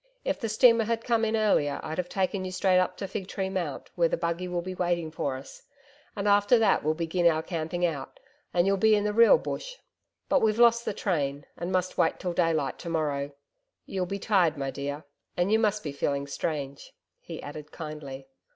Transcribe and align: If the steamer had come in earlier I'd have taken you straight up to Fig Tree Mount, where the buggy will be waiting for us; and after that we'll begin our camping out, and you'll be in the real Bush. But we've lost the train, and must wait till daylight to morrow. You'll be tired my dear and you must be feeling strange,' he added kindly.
If 0.25 0.39
the 0.39 0.49
steamer 0.49 0.85
had 0.85 1.03
come 1.03 1.23
in 1.23 1.35
earlier 1.35 1.79
I'd 1.83 1.99
have 1.99 2.09
taken 2.09 2.43
you 2.43 2.51
straight 2.51 2.79
up 2.79 2.97
to 2.97 3.07
Fig 3.07 3.27
Tree 3.27 3.49
Mount, 3.49 3.91
where 3.93 4.09
the 4.09 4.17
buggy 4.17 4.47
will 4.47 4.63
be 4.63 4.73
waiting 4.73 5.11
for 5.11 5.37
us; 5.37 5.61
and 6.15 6.27
after 6.27 6.57
that 6.57 6.83
we'll 6.83 6.95
begin 6.95 7.27
our 7.27 7.43
camping 7.43 7.85
out, 7.85 8.19
and 8.51 8.65
you'll 8.65 8.77
be 8.77 8.95
in 8.95 9.03
the 9.03 9.13
real 9.13 9.37
Bush. 9.37 9.75
But 10.27 10.41
we've 10.41 10.57
lost 10.57 10.85
the 10.85 10.93
train, 10.95 11.45
and 11.55 11.71
must 11.71 11.99
wait 11.99 12.19
till 12.19 12.33
daylight 12.33 12.79
to 12.79 12.89
morrow. 12.89 13.33
You'll 13.85 14.07
be 14.07 14.17
tired 14.17 14.57
my 14.57 14.71
dear 14.71 15.05
and 15.37 15.51
you 15.51 15.59
must 15.59 15.83
be 15.83 15.91
feeling 15.91 16.25
strange,' 16.25 16.93
he 17.19 17.39
added 17.43 17.71
kindly. 17.71 18.25